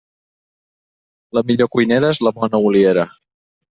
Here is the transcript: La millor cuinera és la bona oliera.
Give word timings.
La 1.39 1.43
millor 1.51 1.71
cuinera 1.75 2.11
és 2.15 2.23
la 2.29 2.33
bona 2.39 2.65
oliera. 2.71 3.05